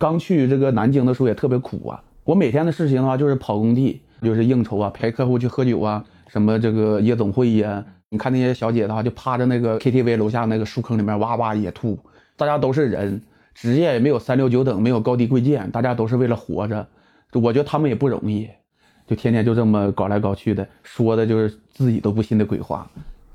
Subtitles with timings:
[0.00, 2.02] 刚去这个南京的时候也特别苦啊。
[2.24, 7.84] 我每天的事情的话就是跑工地，就是应酬啊，陪客户去喝酒啊，什么这个夜总会呀。
[8.08, 11.98] 你看那些小姐的话，就趴在那个 KTV 楼下那个树坑里面哇哇野吐。
[12.36, 13.20] 大家都是人，
[13.52, 16.88] 职业也没有三六九等，没有高低贵贱，大家都是为了活着。
[17.34, 18.48] 我觉得他们也不容易，
[19.06, 22.90] 就天天就这么搞来搞去的，说的就是自己都不信的鬼话。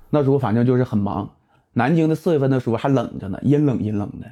[0.09, 1.29] 那时候反正就是很忙。
[1.73, 4.27] 南京的四月份的时候还冷着呢，阴冷阴冷的，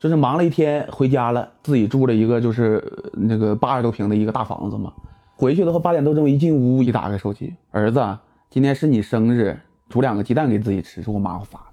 [0.00, 4.90] 就是忙了一天回家了，自己住了一个就是那个八十多平的一个大房子嘛。
[5.36, 8.02] 回去的话八点多钟一进屋一打开手机，儿子，
[8.48, 9.54] 今天是你生日，
[9.90, 11.64] 煮两个鸡蛋给自己吃，是我妈发的。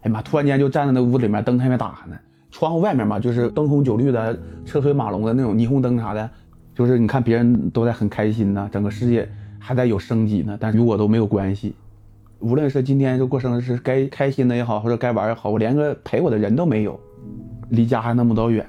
[0.00, 2.16] 哎妈，突然间就站在那屋里面，灯还没打开呢，
[2.50, 6.28] 窗户外面嘛就是灯红酒绿的车水马龙的那种霓虹灯啥的，
[6.74, 9.28] 就是你看别人都在很开心呢，整个世界
[9.60, 11.76] 还在有生机呢，但与我都没有关系。
[12.40, 16.98] 无论是今天就过生日是该开心的也好，或者该玩也好，我连个陪我的人都没有，
[17.72, 18.66] 离家还那么多远。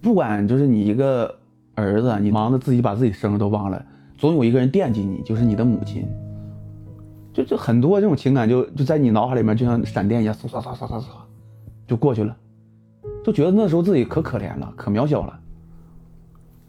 [0.00, 1.38] 不管就是你一个
[1.74, 3.84] 儿子，你忙着自己把自己生日都忘了，
[4.16, 6.06] 总有一个人惦记你，就是你的母亲。
[7.32, 11.04] 就就很多这种情感就就在你脑海里面，就像闪电一样，嗖嗖嗖嗖嗖嗖，
[11.86, 12.34] 就过去了。
[13.22, 15.38] 就觉得那时候自己可可怜了，可渺小了。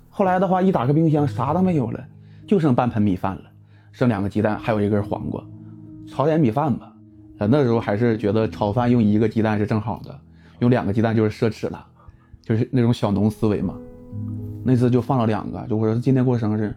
[0.10, 2.04] 后来的话，一打开冰箱，啥都没有了，
[2.46, 3.44] 就剩半盆米饭了，
[3.92, 5.42] 剩两个鸡蛋，还有一根黄瓜。
[6.08, 6.94] 炒点米饭吧，
[7.38, 10.20] 啊，那时候还是觉得炒饭用一个鸡蛋是正好的，
[10.60, 11.86] 有两个鸡蛋就是奢侈了，
[12.42, 13.76] 就是那种小农思维嘛。
[14.64, 16.76] 那次就放了两个，就我说今天过生日，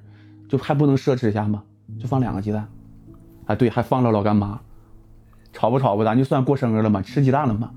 [0.48, 1.62] 就还不能奢侈一下吗？
[1.98, 2.68] 就放两个鸡蛋，
[3.46, 4.60] 啊，对，还放了老干妈，
[5.52, 7.70] 炒不炒吧，咱就算过生日了嘛，吃鸡蛋了嘛。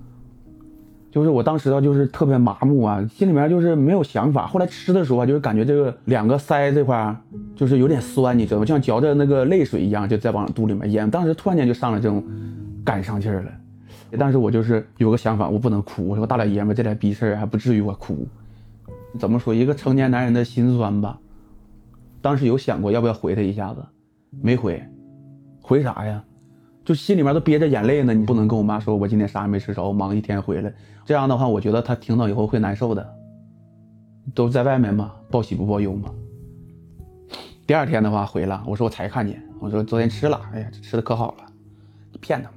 [1.09, 4.47] 就是我当时啊，就是特别麻木啊，心里面就是没有想法。
[4.47, 7.15] 后来吃的时候啊，就是感觉这个两个腮这块
[7.55, 8.65] 就是有点酸，你知道吗？
[8.65, 11.09] 像嚼着那个泪水一样，就在往肚里面咽。
[11.09, 12.23] 当时突然间就上了这种
[12.83, 13.51] 感上劲儿了。
[14.17, 16.07] 但是我就是有个想法，我不能哭。
[16.07, 18.27] 我说大老爷们这点逼事还不至于我哭。
[19.19, 21.19] 怎么说一个成年男人的心酸吧？
[22.21, 23.85] 当时有想过要不要回他一下子，
[24.41, 24.83] 没回，
[25.61, 26.23] 回啥呀？
[26.85, 30.73] 就心里面都憋着眼泪呢，你不能跟我妈说，我今天啥也没吃着，我忙一天回来，
[31.05, 33.15] 这样的话，我觉得她听到以后会难受的。
[34.33, 36.09] 都在外面嘛，报喜不报忧嘛。
[37.67, 41.45] 第二天的话回了，我说我才看见，我说昨天吃了，哎呀，吃的可好了，
[42.19, 42.55] 骗他嘛。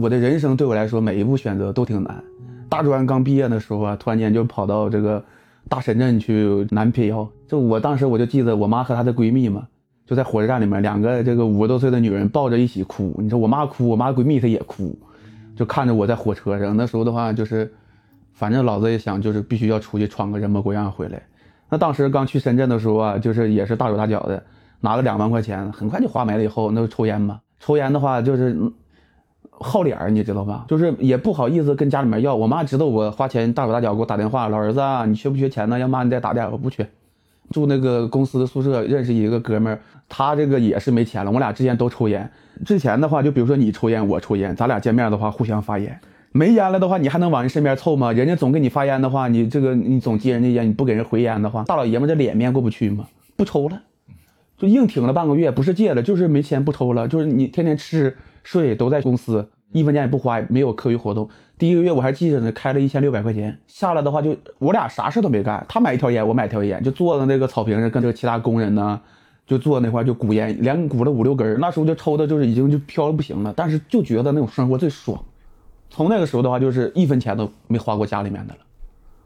[0.00, 2.24] 我的人生对我来说，每一步选择都挺难。
[2.70, 5.22] 大专刚毕业的时候啊，突然间就跑到这个
[5.68, 9.68] 大深圳去南漂，就我当时我就记得我妈和她的闺蜜嘛。
[10.06, 13.14] 就在火车站里面，两个这个五十多岁的女人抱着一起哭。
[13.18, 14.98] 你说我妈哭，我妈闺蜜她也哭，
[15.54, 16.74] 就看着我在火车上。
[16.74, 17.70] 那时候的话，就是
[18.32, 21.20] 反正老子也想，就是必须要出去闯个人模狗样回来。
[21.68, 24.42] 那当时刚去深圳的时候啊，就是也是大手大脚的，
[24.80, 26.42] 拿了两万块钱，很快就花没了。
[26.42, 28.56] 以后那就抽烟嘛，抽烟的话就是
[29.60, 30.64] 好脸儿，你知道吧？
[30.66, 32.34] 就是也不好意思跟家里面要。
[32.34, 35.78] 我妈知道我花钱大手大脚，给我打电话，老儿子，你缺不缺钱呢？
[35.78, 36.88] 要妈你再打点，我不缺。
[37.50, 41.30] 住那个公司的宿舍，认识一个哥们儿，他这个也是没钱了。
[41.30, 42.30] 我俩之前都抽烟，
[42.64, 46.00] 之前的话，就比如说你抽烟，我抽烟，咱俩见面的话互相发烟。
[46.32, 48.12] 没烟了的话，你还能往人身边凑吗？
[48.12, 53.08] 人家总给你发烟的话，你这个你总接人家烟，你不给人回烟的话，大老爷们这脸面过不去吗？
[53.36, 53.82] 不抽了，
[54.56, 59.48] 就硬挺了半个月，不是戒了，就是没钱不抽了，就是你天天吃睡都在公司。
[59.72, 61.28] 一分钱也不花，没有课余活动。
[61.56, 63.56] 第一个月我还记着呢，开了一千六百块钱。
[63.68, 65.64] 下来的话，就我俩啥事都没干。
[65.68, 69.00] 他买一条烟，我买一条烟，就坐在那个草坪上，跟这个其他工人呢，
[69.46, 71.60] 就坐那块就鼓烟，连鼓了五六根。
[71.60, 73.54] 那时候就抽的，就是已经就飘的不行了。
[73.56, 75.22] 但是就觉得那种生活最爽。
[75.88, 78.60] 从那个时候的话，就是一分钱都没花过家里面的了。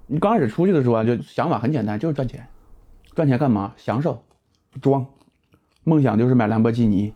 [0.06, 2.46] 你刚开始出去的时候啊，就想法很简单，就是赚钱。
[3.14, 3.72] 赚钱干嘛？
[3.78, 4.22] 享受，
[4.82, 5.06] 装。
[5.84, 7.14] 梦想就是买兰博基尼。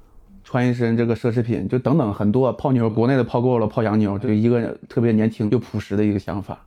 [0.50, 6.58] 穿一身这个奢侈品，就等等很多泡妞，国内的泡够了，泡洋妞，就一个特别年轻又朴实的一个想法。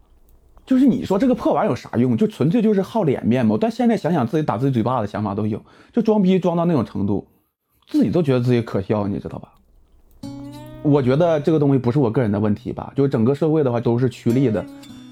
[0.68, 2.16] 就是你说这个破玩意有啥用？
[2.16, 3.58] 就纯粹就是好脸面嘛。
[3.60, 5.60] 但现在想想自己打自己嘴巴的想法都有，
[5.92, 7.26] 就装逼装到那种程度，
[7.88, 9.50] 自己都觉得自己可笑，你知道吧？
[10.84, 14.64] 我觉得这个东西不是我个人的问题吧，就是整个社会的话都是趋利的。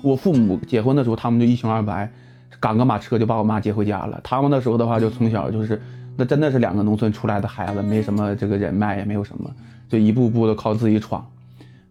[0.03, 2.11] 我父母结婚的时候，他们就一穷二白，
[2.59, 4.21] 赶个马车就把我妈接回家了。
[4.23, 5.81] 他们那时候的话，就从小就是。
[6.19, 9.49] 那真的是两个农村出来的孩子，没什么这个人脉，也没有什么，
[9.87, 11.25] 就一步步的靠自己闯，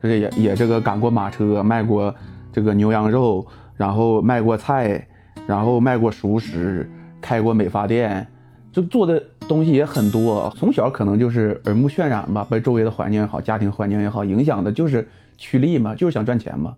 [0.02, 2.14] 这也也这个赶过马车，卖过
[2.52, 5.08] 这个牛羊肉，然后卖过菜，
[5.46, 6.86] 然后卖过熟食，
[7.22, 8.26] 开过美发店，
[8.70, 10.52] 就做的东西也很多。
[10.58, 15.08] 从小可能就是耳目渲染吧，被周围的环境也好，家庭环境也好影响的，就是
[15.38, 16.74] 趋利嘛，就是想赚钱嘛。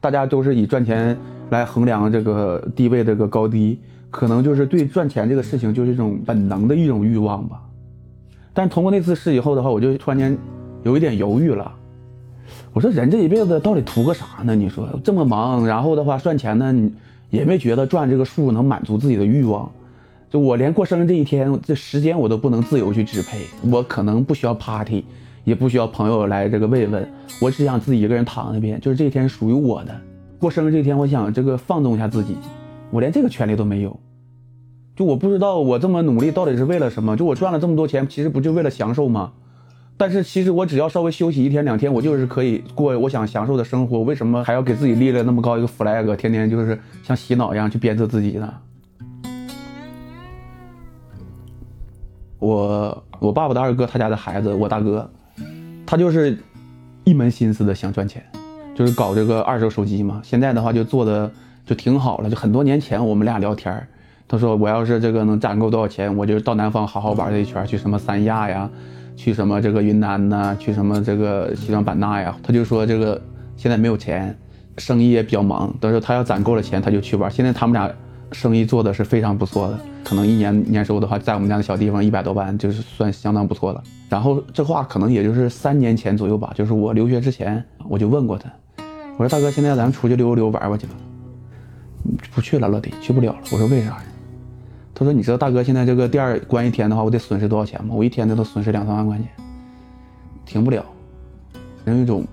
[0.00, 1.14] 大家都是以赚钱
[1.50, 3.78] 来衡量这个地位这个高低。
[4.14, 7.60] 可能就是对赚钱这个事情，就是一种本能的一种欲望吧。
[8.52, 10.38] 但通过那次事以后的话，我就突然间
[10.84, 11.74] 有一点犹豫了。
[12.72, 14.54] 我说人这一辈子到底图个啥呢？
[14.54, 16.72] 你说这么忙，然后的话赚钱呢，
[17.28, 19.68] 也没觉得赚这个数能满足自己的欲望。
[20.30, 23.40] 就我连过生日这一天，这时间我都不能自由去支配。
[23.68, 25.04] 我可能不需要 party，
[25.42, 27.04] 也不需要朋友来这个慰问，
[27.40, 29.92] 我只想自己一个人躺那边，就是这一天属于我的。
[30.38, 32.36] 过生日这一天，我想这个放纵一下自己，
[32.94, 33.98] 我连这个权利都没有。
[34.94, 37.16] 就我不知道我这么努力到底是为了什么？
[37.16, 39.32] 就我赚了这么多钱，其实不就为了享受吗？
[39.96, 44.02] 但是其实我只要稍微休息一天两天，我就是可以过我想享受的生活。
[44.02, 48.54] 为什么还要给自己立了那么高一个 flag，天天就是像洗脑一样去鞭策自己呢？
[52.38, 55.10] 我我爸爸的二哥他家的孩子，我大哥，
[55.84, 56.38] 他就是
[57.02, 58.24] 一门心思的想赚钱，
[58.76, 60.20] 就是搞这个二手手机嘛。
[60.22, 61.28] 现在的话就做的
[61.66, 62.30] 就挺好了。
[62.30, 63.86] 就很多年前我们俩聊天，
[64.26, 68.70] 他说我要是这个能攒够多少钱，我就到南方好好玩这一圈，去什么三亚呀。
[69.16, 70.56] 去什么这个云南呐？
[70.58, 72.36] 去什么这个西双版纳呀？
[72.42, 73.22] 他就说这个
[73.56, 74.36] 现在没有钱，
[74.76, 75.72] 生意也比较忙。
[75.80, 77.30] 他说他要攒够了钱，他就去玩。
[77.30, 77.88] 现在他们俩
[78.32, 83.80] 生意做的是非常不错的，可能一年年收的话，在我们家的小地方一百多万，就是算相当不错了。
[84.08, 88.50] 然后这话可能也就是三年前左右吧，就是我留学之前，我就问过他，
[89.16, 90.94] 我说大哥，现在咱们出去溜溜玩玩去吧？
[92.34, 93.38] 不去了，老弟，去不了了。
[93.52, 94.04] 我说为啥呀？
[94.96, 97.92] 他说：“你知道大哥现在这个店关一天的话，我得损失多少钱吗？
[97.96, 99.26] 我一天都损失两三万块钱，
[100.46, 100.86] 停不了。
[101.84, 102.24] 人有一种，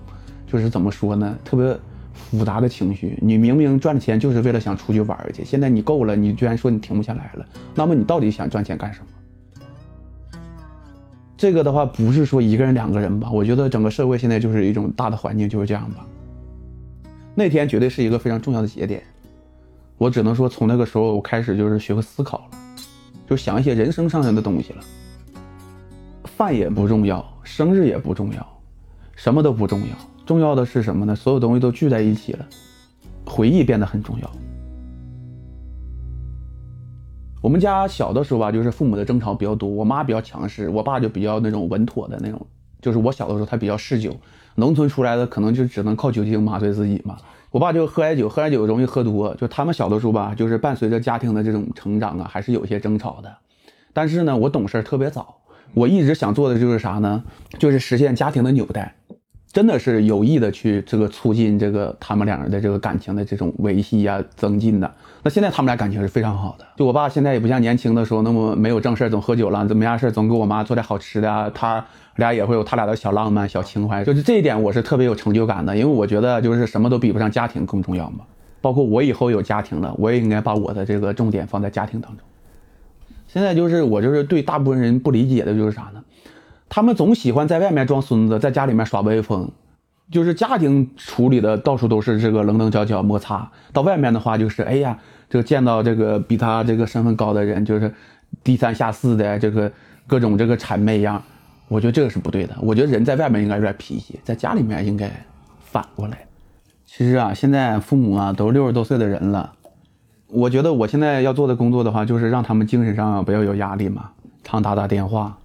[0.46, 1.76] 就是怎么说呢，特别
[2.14, 3.18] 复杂的情绪。
[3.20, 7.44] 你明明赚的钱就是为了想出去玩去，现在你够了，你居然说你停不下来了。
[7.74, 9.06] 那么你到底想赚钱干什么？
[11.36, 13.28] 这个的话不是说一个人两个人吧？
[13.28, 16.06] 我觉得整个社会现在就是一种大的环境就是这样吧。
[17.34, 19.02] 那天绝对是一个非常重要的节点。”
[20.02, 22.44] 我只能说，从那个时候我开始就是学会思考了，
[23.30, 24.82] 就想一些人生上面的东西了。
[26.24, 28.44] 饭也不重要，生日也不重要，
[29.14, 29.86] 什么都不重要。
[30.26, 31.14] 重要的是什么呢？
[31.14, 32.44] 所有东西都聚在一起了，
[33.24, 34.28] 回忆变得很重要。
[37.40, 42.44] 我们家小的时候吧，就是父母的争吵比较多，我妈比较强势，我爸就比较那种稳妥的那种。
[42.80, 44.12] 就是我小的时候，他比较嗜酒，
[44.56, 47.16] 农村出来的可能就只能靠酒精麻醉自己嘛。
[47.52, 49.34] 我爸就喝点酒，喝点酒容易喝多。
[49.34, 53.36] 就他们小的时候吧，就是伴随着家庭的这种成长啊，还是有些争吵的。
[53.92, 55.36] 但是呢，我懂事特别早，
[55.74, 57.22] 我一直想做的就是啥呢？
[57.58, 58.94] 就是实现家庭的纽带，
[59.52, 64.90] 真的是有意的去这个促进这个他们两人的这个感情的这种维系呀、增进的。
[65.22, 66.66] 那现在他们俩感情是非常好的。
[66.76, 71.84] 就我爸现在也不像年轻的时候那么没有正事总喝酒了，怎么样事总给我妈做点好吃的啊，他。
[72.16, 78.18] 俩也会有他俩的小浪漫、小情怀，就是这一点我是特别有成就感的，因为我觉得就是什么都比不上家庭更重要嘛。
[78.60, 82.26] 包括我以后有家庭了，我也应该把我的这个重点放在家庭当中。
[83.28, 86.04] 现在就是我就是对大部分人不理解的就是啥呢？
[86.74, 89.50] 他们总喜欢在外面装孙子，在家里面耍威风，
[90.10, 94.98] 就是家庭处理的到处都是这个棱棱角角、摩擦，到外面的话就是哎呀，
[95.28, 97.92] 就见到这个比他这个身份高的人，就是
[98.42, 99.70] 低三下四的这个
[100.06, 101.22] 各种这个谄媚样。
[101.68, 102.56] 我觉得这个是不对的。
[102.62, 105.10] 我觉得人在外面应该有点脾气，在家里面应该
[105.60, 106.24] 反过来。
[106.86, 109.52] 其实啊，现在父母啊都六十多岁的人了，
[110.28, 115.38] 我觉得我现在要做的工作的话，就是让他们精神上不要有压力嘛，常打打电话，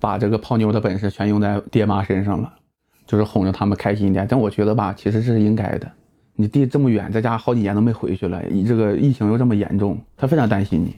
[0.00, 2.52] 把这个泡妞的本事全用在爹妈身上了，
[3.06, 4.26] 就是哄着他们开心一点。
[4.28, 5.90] 但我觉得吧，其实这是应该的。
[6.34, 10.94] 你弟这么远，在家好几年都没回去了，你这个疫情又这么严重，他非常担心你。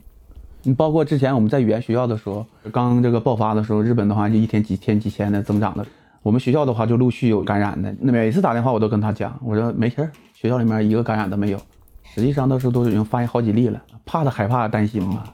[0.62, 5.86] 你包括之前我们在语言学校的时候，刚这个爆发的时候，日本的话就一天几千几千的增长了。
[6.22, 7.94] 我们学校的话就陆续有感染的。
[7.98, 11.58] 那每次打电话我都跟他讲，我说没事儿，学校里面一个感染都没有。
[12.02, 15.24] 实际上那时候都已经发现好几例了，怕的害怕担心嘛，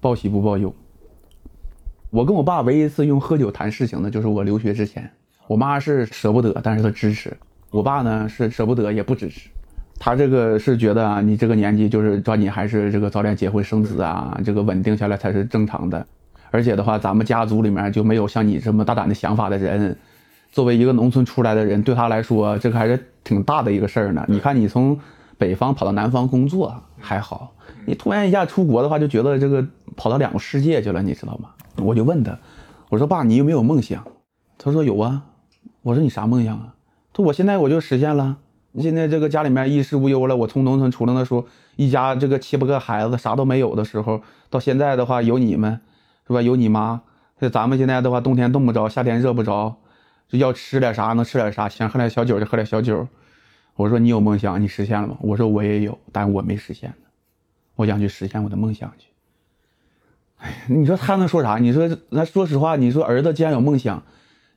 [0.00, 0.74] 报喜不报忧。
[2.14, 5.10] 我跟我爸唯一一次用喝酒谈事情的，就是我留学之前，
[5.48, 7.36] 我妈是舍不得，但是她支持。
[7.72, 9.50] 我爸呢是舍不得也不支持。
[9.98, 16.06] 他这个是觉得啊，你这个年纪就是抓紧还是这个早点结婚生子啊，这个稳定下来才是正常的。
[16.52, 19.96] 而且的话，咱们家族里面就没有像你这么大胆的想法的人。
[20.52, 24.24] 作为一个农村出来的人，对他来说，这个还是挺大的一个事儿呢。
[24.28, 24.96] 你看，你从
[25.36, 27.52] 北方跑到南方工作还好，
[27.84, 29.66] 你突然一下出国的话，就觉得这个
[29.96, 31.48] 跑到两个世界去了，你知道吗？
[31.76, 32.38] 我就问他，
[32.90, 34.06] 我说爸，你有没有梦想？
[34.58, 35.24] 他说有啊。
[35.82, 36.74] 我说你啥梦想啊？
[37.12, 38.38] 他说我现在我就实现了。
[38.80, 40.34] 现在这个家里面衣食无忧了。
[40.34, 45.80] 我从农村出来的时候，一家这个七八个孩子啥都没有的时候，到现在的话有你们，
[46.26, 46.40] 是吧？
[46.40, 47.02] 有你妈。
[47.38, 49.76] 这咱们现在的话，冬天冻不着，夏天热不着，
[50.28, 53.06] 就要吃点啥能吃点啥，想喝点小酒就喝点小酒。
[53.76, 55.16] 我说你有梦想，你实现了吗？
[55.20, 57.06] 我说我也有，但我没实现呢。
[57.76, 59.08] 我想去实现我的梦想去。
[60.44, 61.56] 哎， 你说他能说啥？
[61.56, 64.02] 你说那说实话，你说儿子既然有梦想，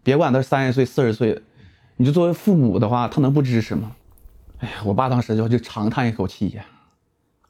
[0.03, 1.41] 别管他三十岁四十岁。
[2.00, 3.96] 你就作为父母的话，他能不支持吗？
[4.60, 6.63] 哎呀，我爸当时就就长叹一口气呀，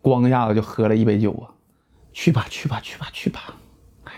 [0.01, 1.51] 咣一下子就喝了一杯酒啊，
[2.13, 3.41] 去吧去吧去吧去吧，
[4.05, 4.13] 哎，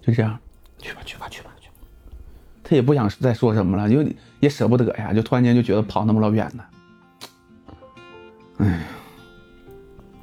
[0.00, 0.36] 就这样，
[0.78, 1.74] 去吧去吧去吧去吧，
[2.64, 4.04] 他也不想再说什么了，就
[4.40, 6.64] 也舍不得呀，就突然间就觉得跑那么老远呢，
[8.58, 8.80] 哎呀，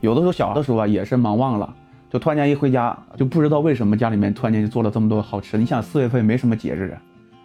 [0.02, 1.74] 有的时候小的时候啊也是忙忘了，
[2.10, 5.60] 就突然间一回家就不知道为什么家里面突然间就做了这么多好吃的。
[5.60, 7.02] 你想四月份没什么节日啊，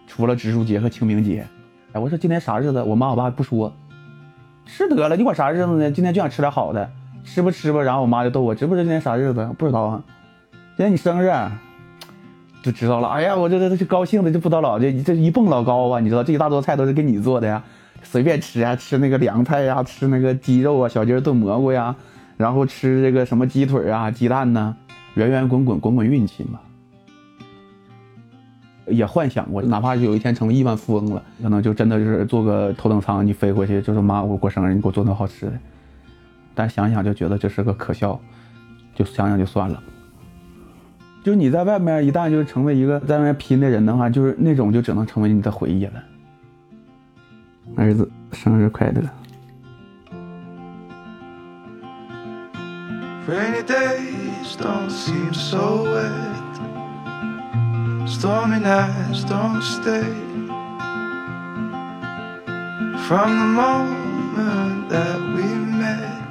[0.07, 1.45] 除了植树节和清明节。
[1.93, 2.81] 哎，我说今天啥日子？
[2.81, 3.71] 我妈我爸不说，
[4.65, 5.91] 吃得了，你管啥日子呢？
[5.91, 6.89] 今天就想吃点好的，
[7.23, 7.81] 吃吧吃吧。
[7.81, 9.49] 然后我妈就逗我，知不知道今天啥日子？
[9.57, 10.03] 不知道啊。
[10.75, 11.31] 今天你生日，
[12.61, 13.07] 就知道了。
[13.07, 15.99] 哎呀，我这这这高兴的就不得了，这这一蹦老高啊！
[15.99, 17.63] 你知道这一大桌菜都是给你做的呀，
[18.03, 21.95] 随便吃啊，吃那个凉菜呀，吃那个鸡肉啊，小鸡炖蘑菇呀，
[22.37, 24.75] 然后吃这个什么鸡腿啊，鸡蛋呢，
[25.15, 26.59] 圆圆滚滚滚滚运气嘛。
[28.87, 35.53] 也幻想过，哪怕是有一天成为亿万富翁了，可能就真的就是坐个头等舱，你飞过去，就是妈，我过生日，你给我做顿好吃的。
[36.53, 38.19] 但想想就觉得这是个可笑，
[38.93, 39.81] 就想想就算了。
[41.23, 46.03] 就你在外面一旦就是成为一个在外面拼的人的话，就是那种就只能成为你的回忆了。
[47.75, 49.01] 儿子，生日快乐
[58.07, 60.13] ！Stormy nights don't stay.
[63.07, 65.43] From the moment that we
[65.81, 66.21] met,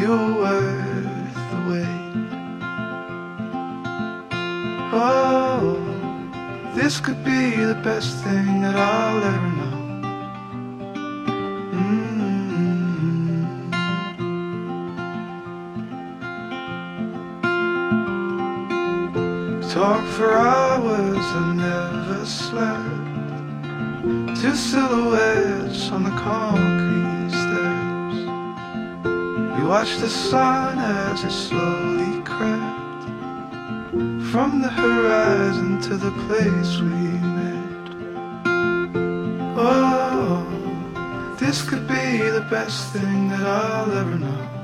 [0.00, 2.04] you were worth the wait.
[4.92, 5.76] Oh,
[6.76, 9.57] this could be the best thing that I'll ever know.
[19.68, 22.88] Talk for hours and never slept.
[24.40, 28.16] Two silhouettes on the concrete steps.
[29.58, 33.04] We watched the sun as it slowly crept
[34.32, 37.92] from the horizon to the place we met.
[39.54, 40.46] Oh,
[41.38, 44.57] this could be the best thing that I'll ever know.